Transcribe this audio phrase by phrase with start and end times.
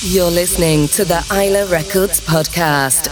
[0.00, 3.08] You're listening to the Isla Records podcast.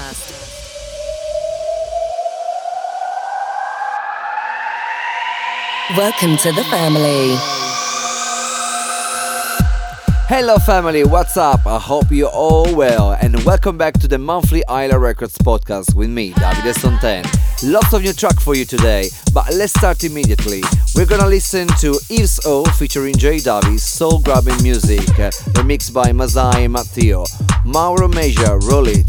[5.96, 7.35] Welcome to the family.
[10.29, 11.67] Hello, family, what's up?
[11.67, 16.11] I hope you're all well, and welcome back to the monthly Isla Records podcast with
[16.11, 17.46] me, Davide Sonten.
[17.62, 20.62] Lots of new track for you today, but let's start immediately.
[20.95, 26.12] We're gonna listen to Yves O featuring J Davies, soul grabbing music, uh, remixed by
[26.12, 27.25] Masai Matteo,
[27.64, 29.07] Mauro Major, Roll It,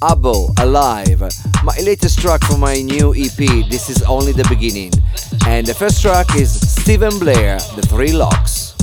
[0.00, 1.20] Abo, Alive,
[1.64, 4.92] my latest track for my new EP, This Is Only the Beginning.
[5.48, 8.74] And the first track is Stephen Blair, The Three Locks.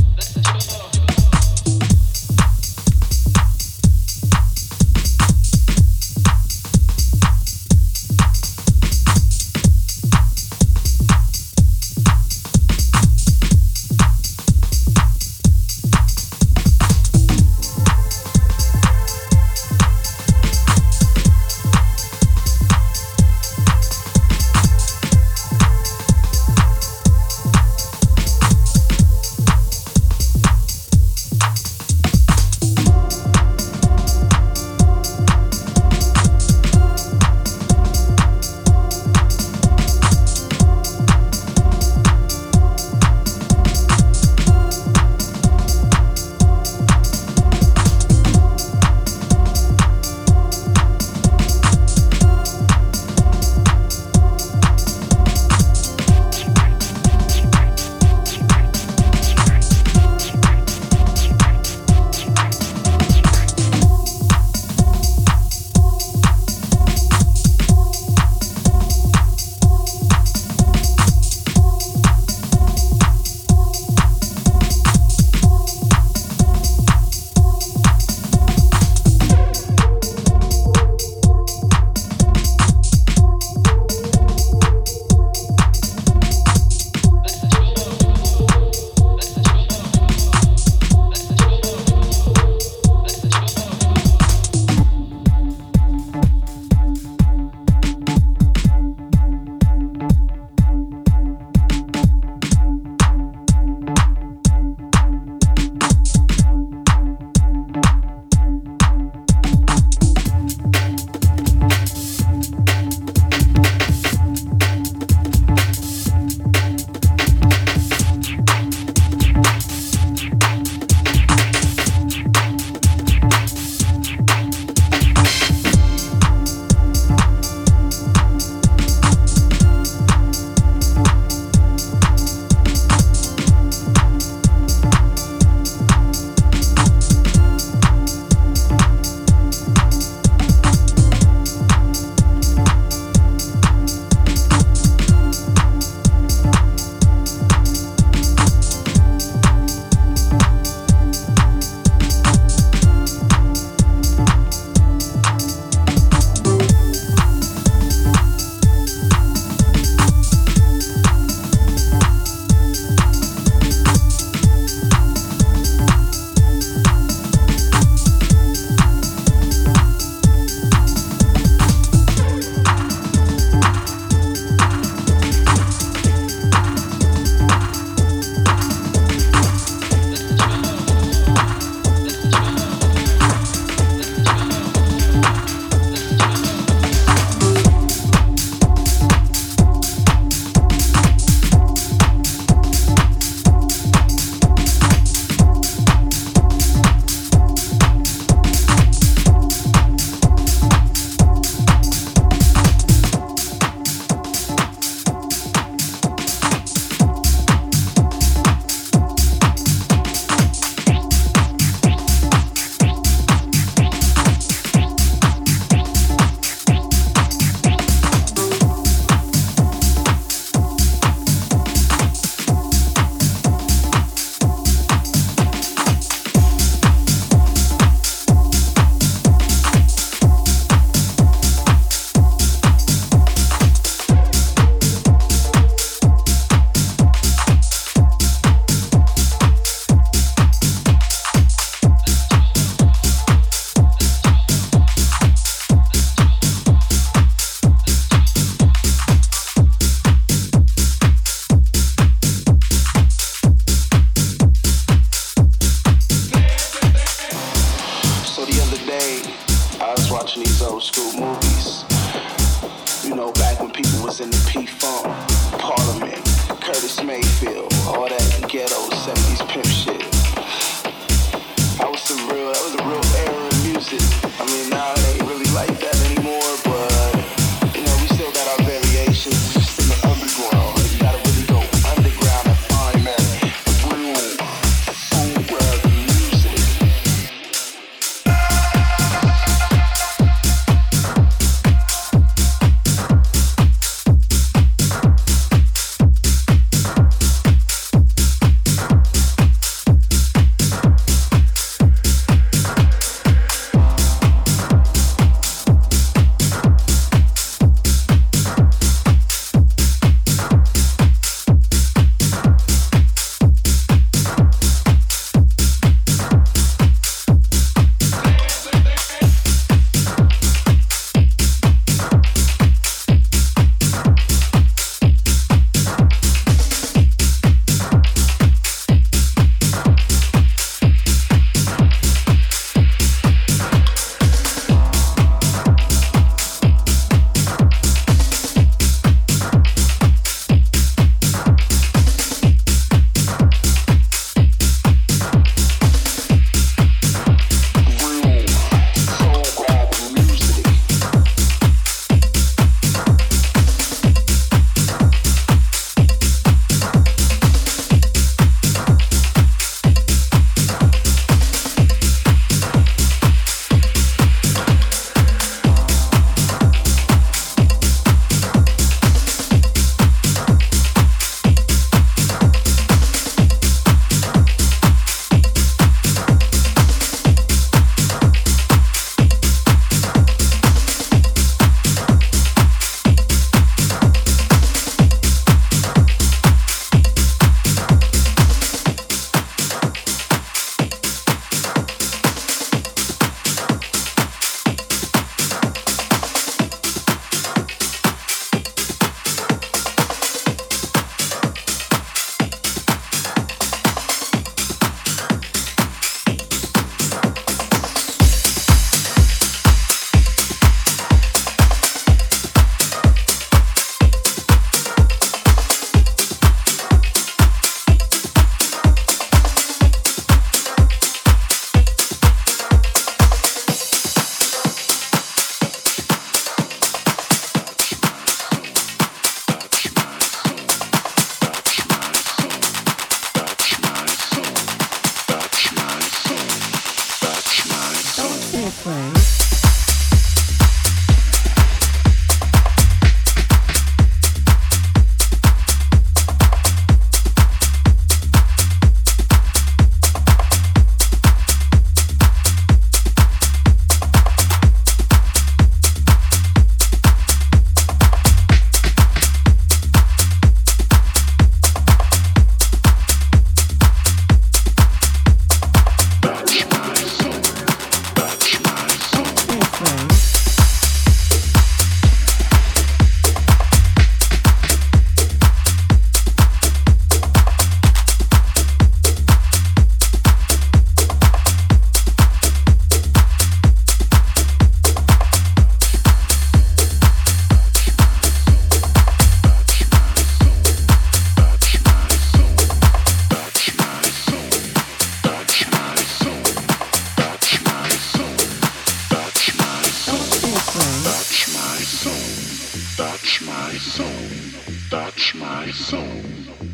[504.90, 506.08] touch my soul,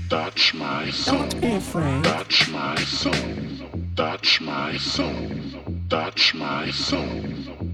[0.10, 1.20] touch my soul.
[1.20, 2.04] Don't be afraid.
[2.04, 3.14] Touch my soul,
[3.96, 5.14] touch my soul,
[5.90, 7.22] touch my soul,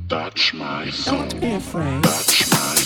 [0.09, 1.19] touch my soul.
[1.19, 2.03] Don't be afraid.
[2.03, 2.82] Touch my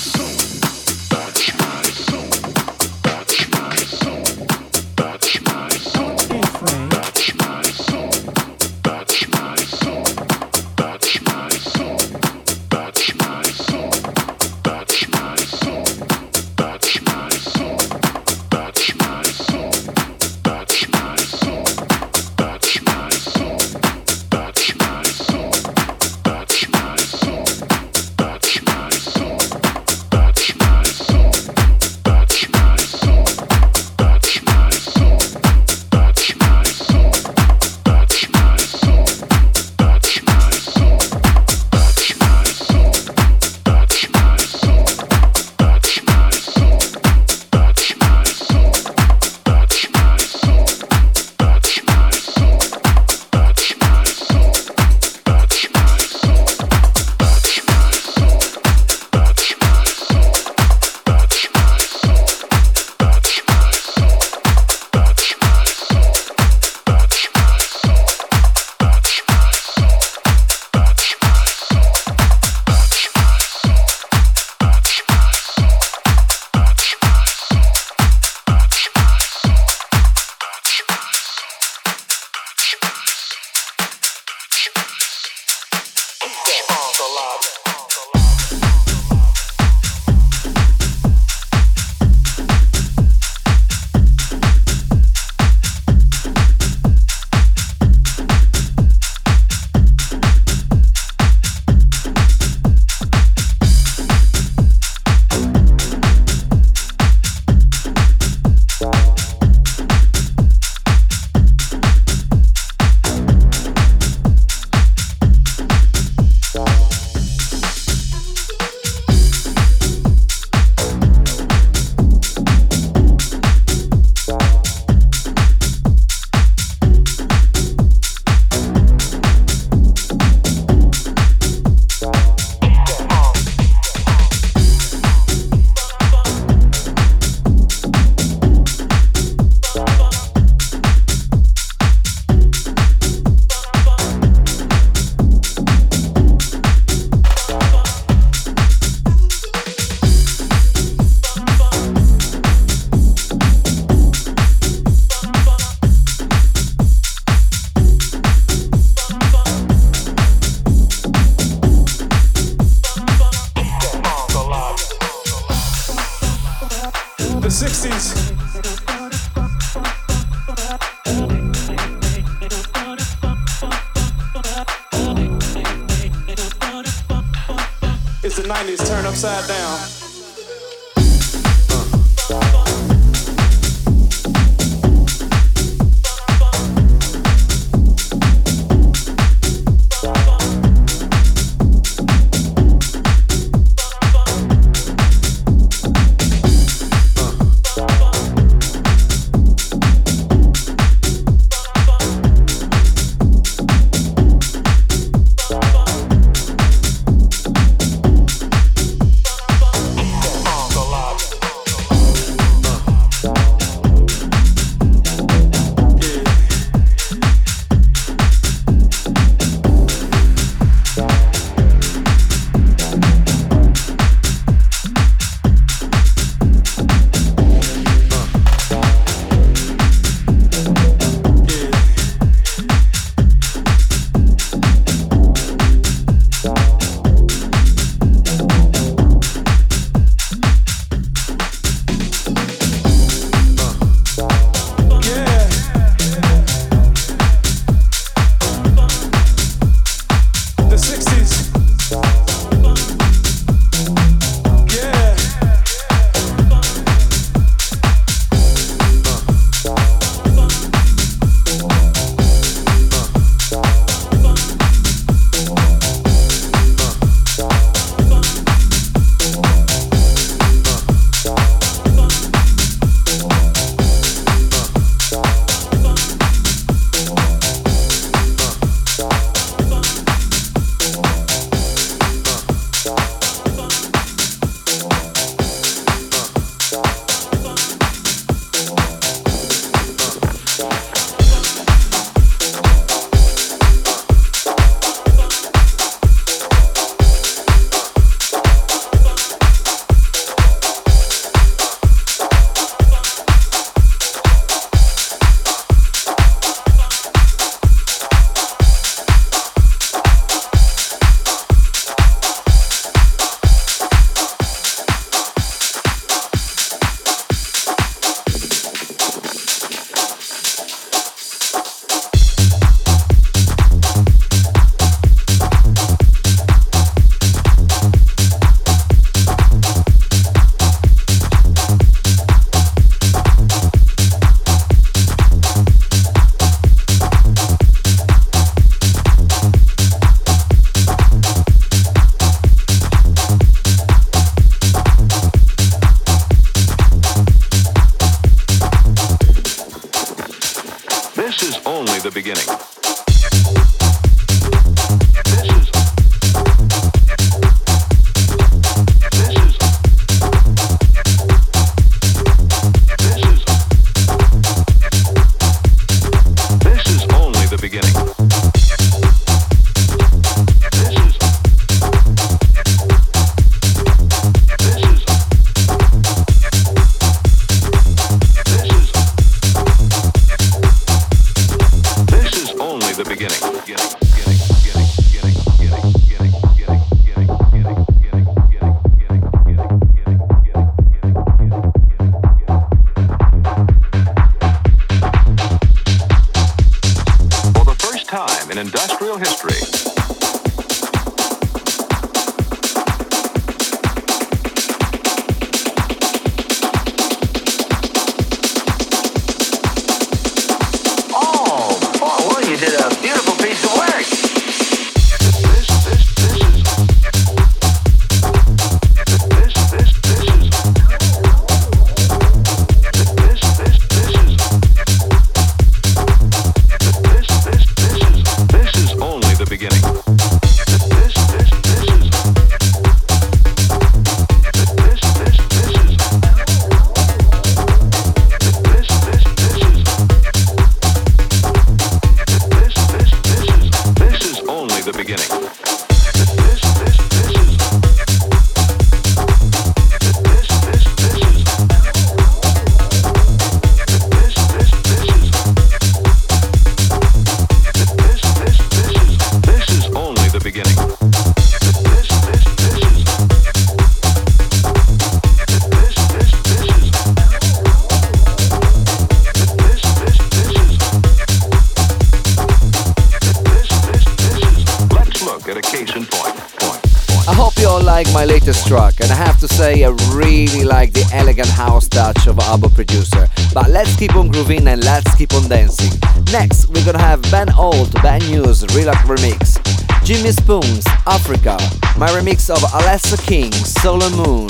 [484.37, 485.99] grooving and let's keep on dancing.
[486.31, 489.57] Next, we're gonna have Ben Old, Ben News, Relax Remix.
[490.03, 491.57] Jimmy Spoons, Africa.
[491.97, 494.47] My remix of Alessa King, Solar Moon.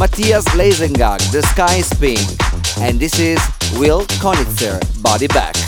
[0.00, 2.26] Matthias Leisengag, The Sky is Pink.
[2.80, 3.38] And this is
[3.78, 5.63] Will Konitzer, Body Back.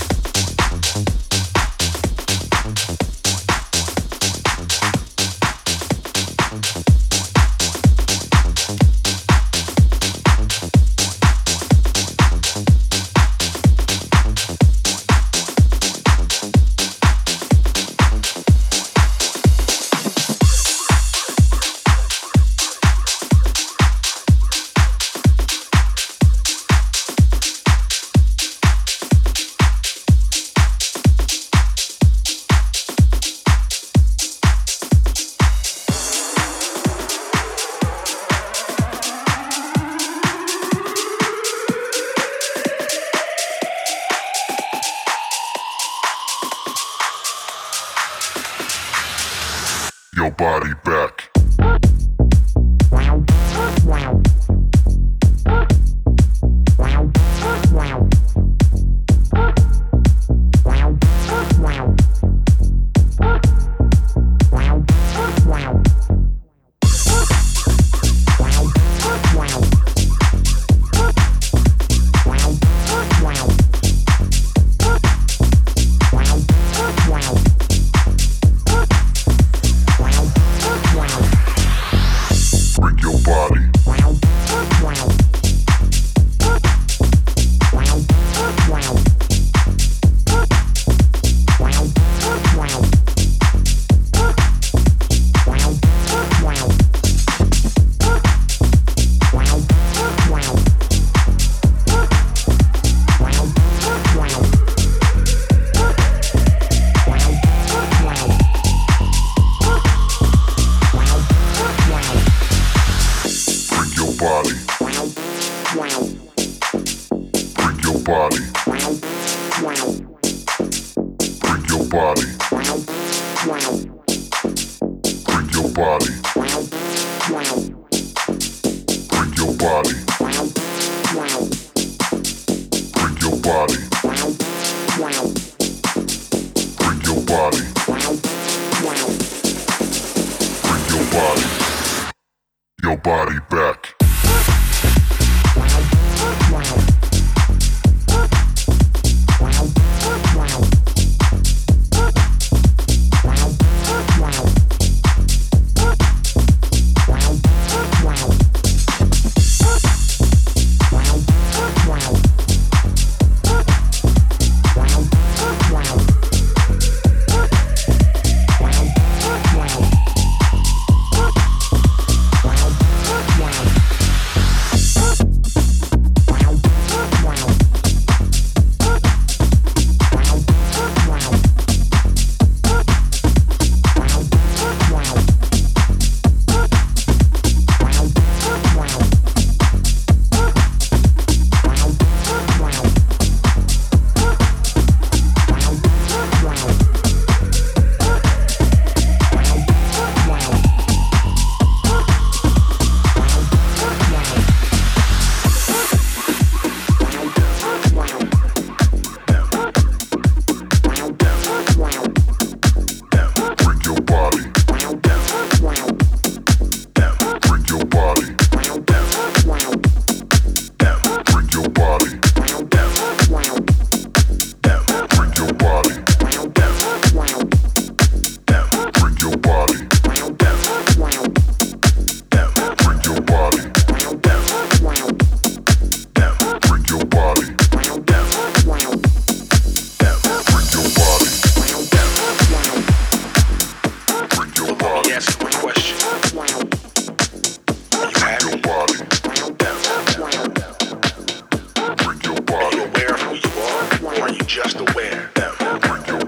[254.56, 255.52] just aware that
[255.86, 256.24] work your.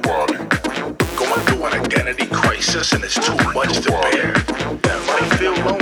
[1.17, 4.35] Going through an identity crisis and it's too much to bear.
[4.83, 5.78] That might feel lonely.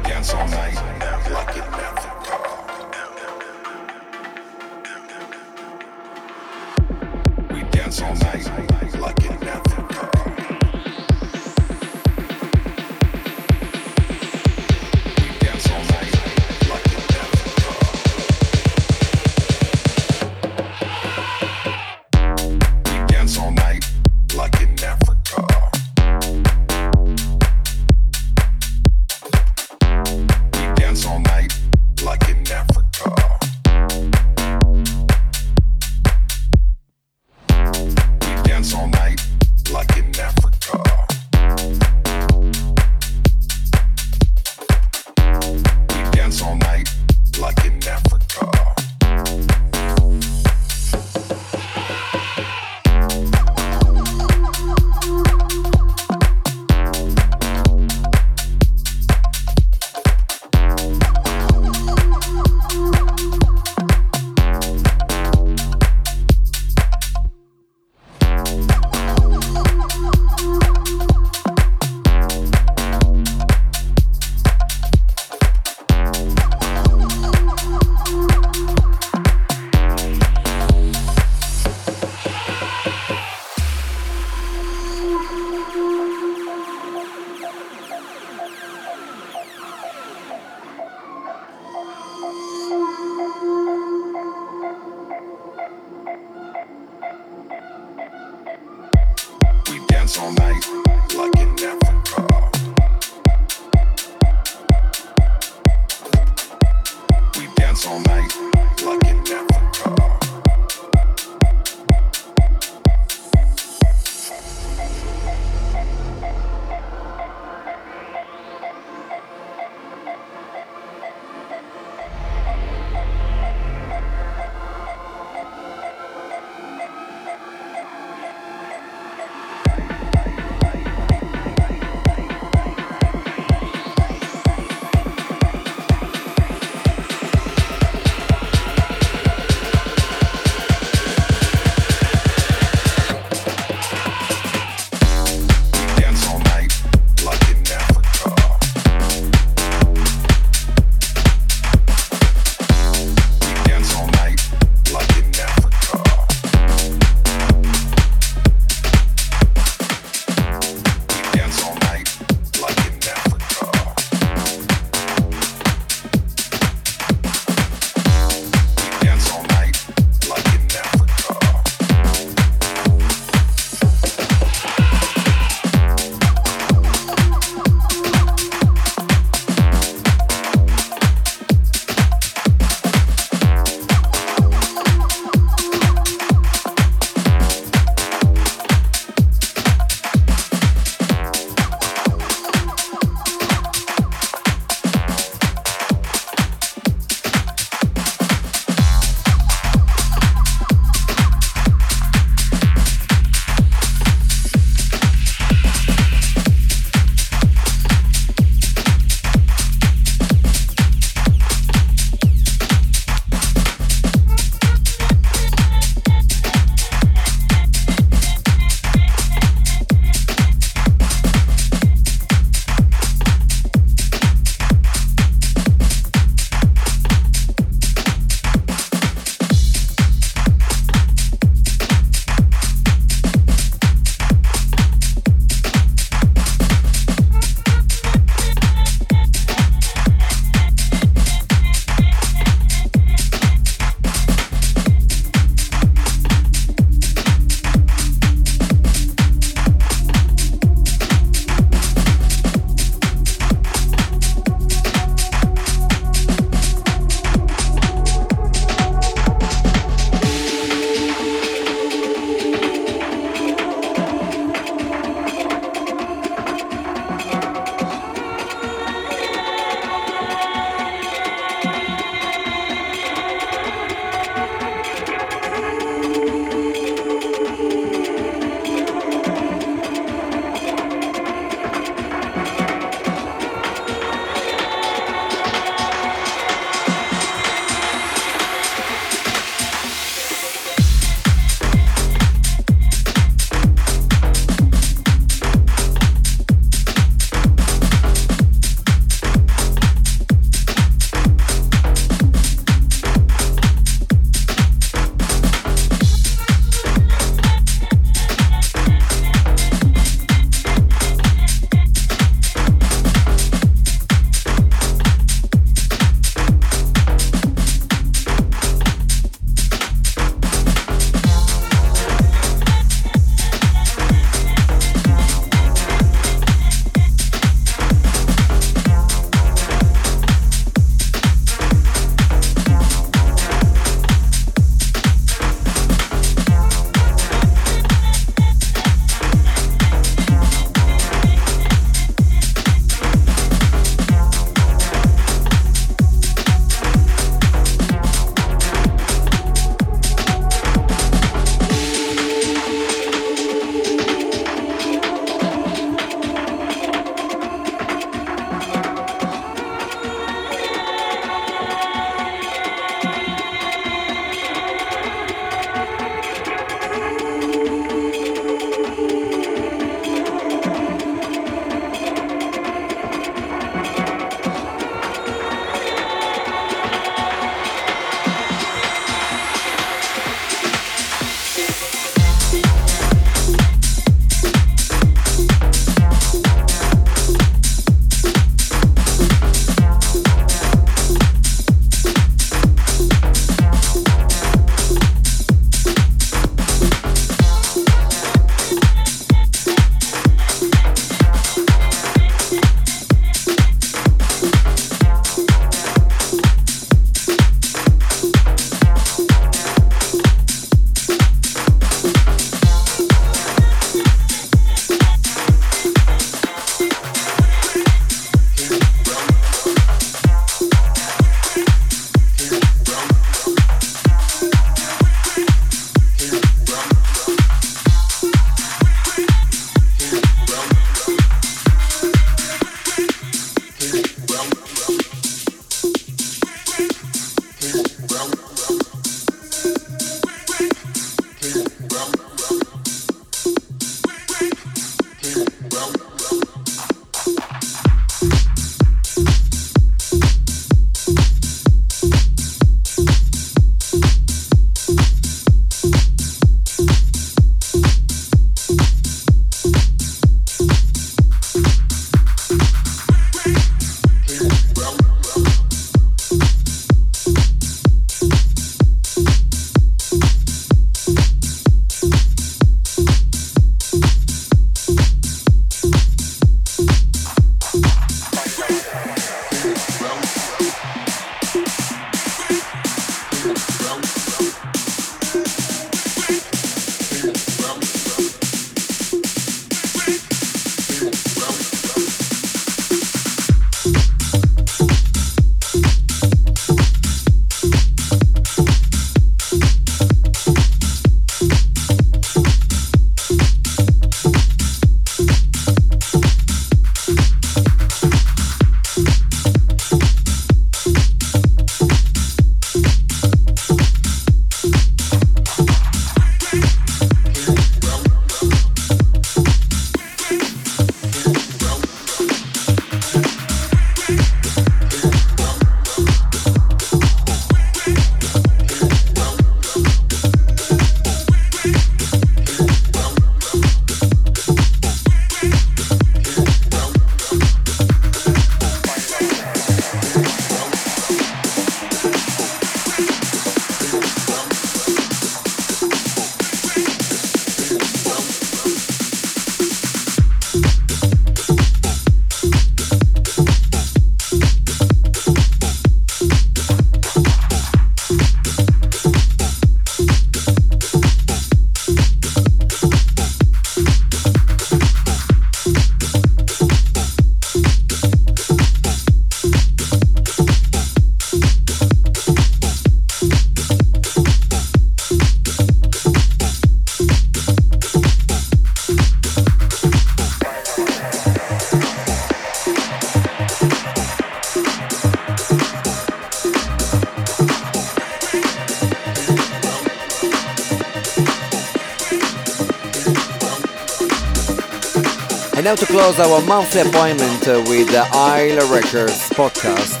[595.68, 600.00] Now to close our monthly appointment with the Isla Records podcast,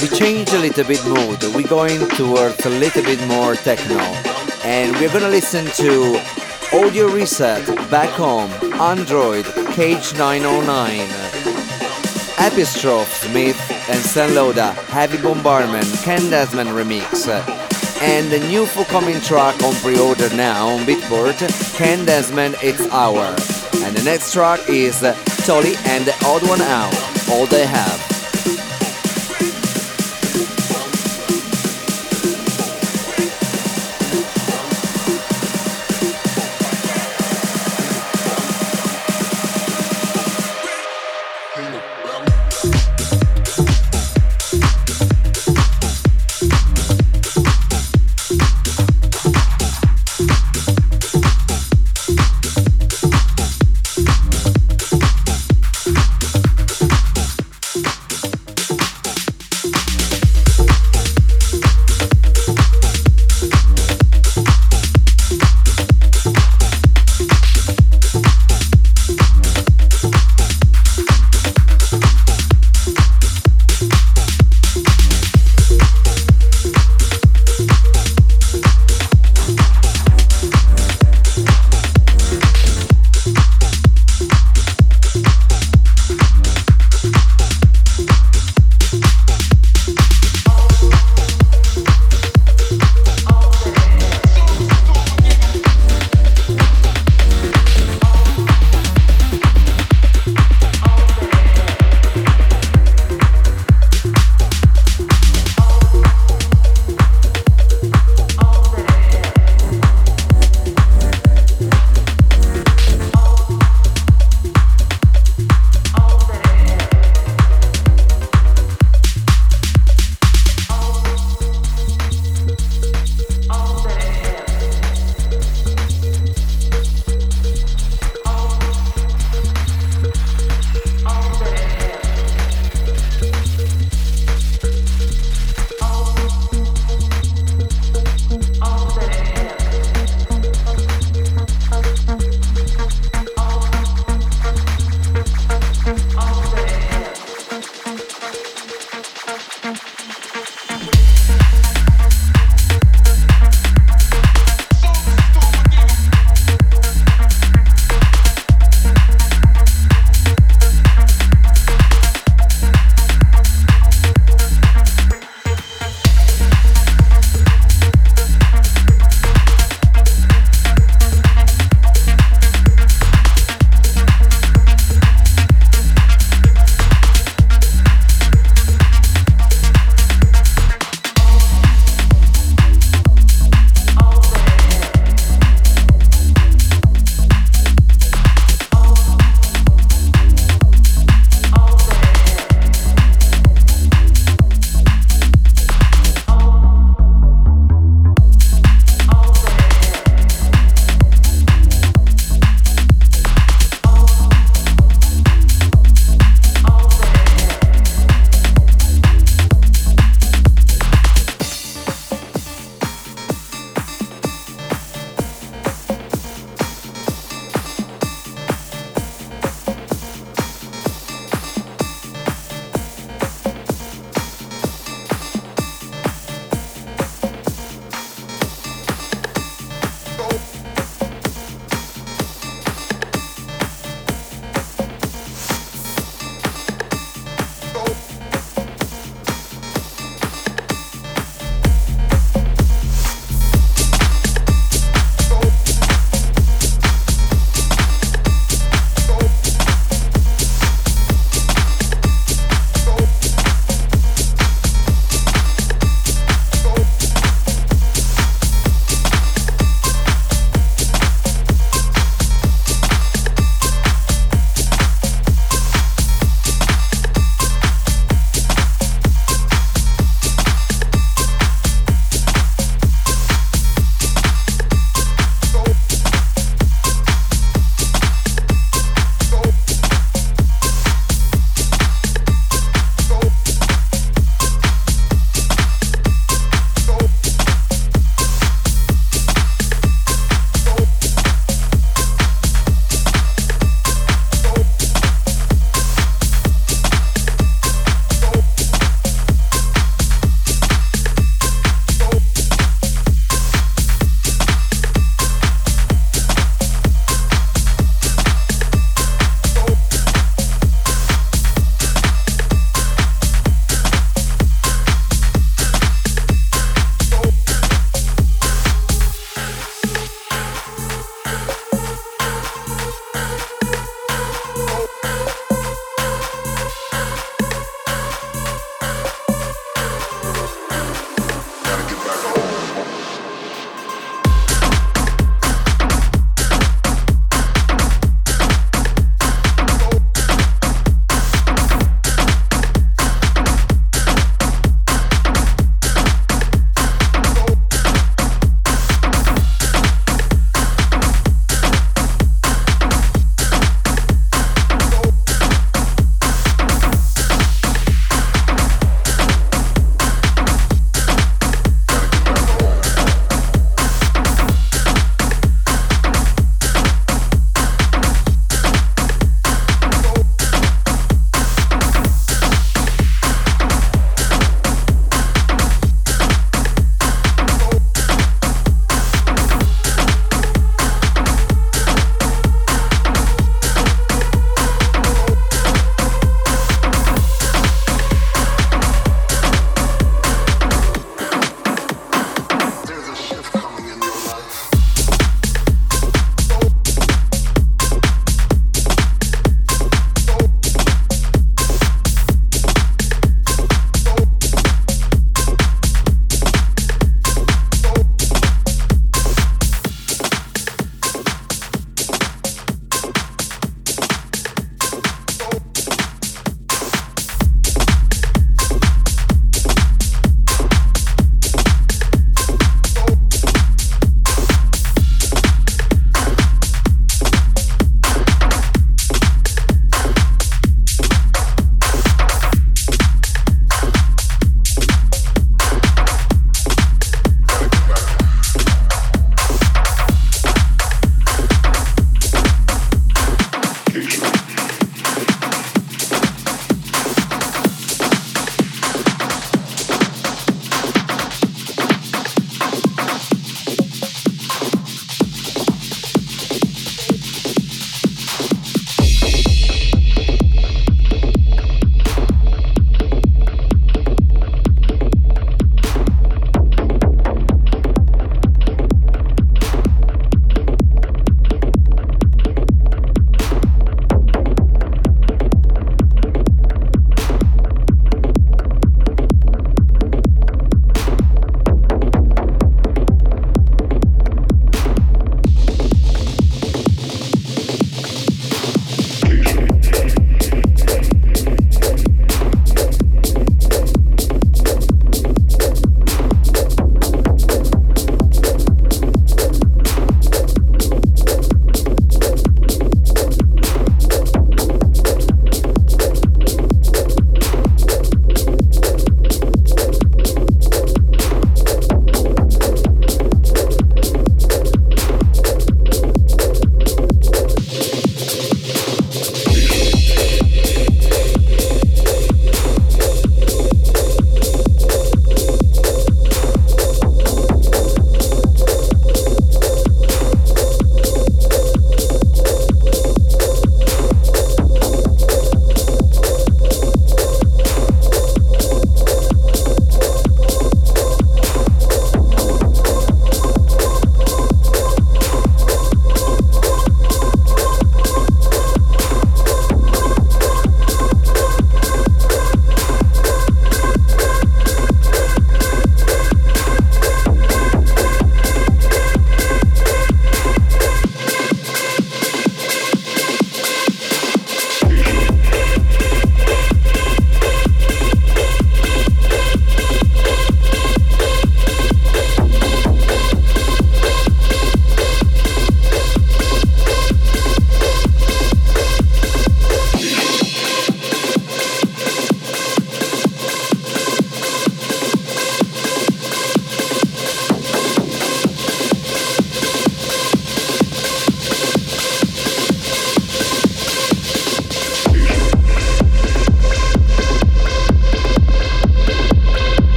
[0.00, 1.42] we change a little bit mood.
[1.56, 3.98] We're going towards a little bit more techno.
[4.62, 6.22] And we're gonna listen to
[6.72, 11.08] Audio Reset, Back Home, Android, Cage 909,
[12.38, 13.60] Epistrophe, Smith
[13.90, 17.26] and Stan Loda, Heavy Bombardment, Ken Desmond remix.
[18.02, 21.40] And the new forthcoming track on pre-order now on Beatport,
[21.74, 23.57] Ken Desmond, It's Our.
[23.84, 25.14] And the next track is uh,
[25.44, 26.94] Tolly and the Odd One Out,
[27.30, 28.07] All They Have.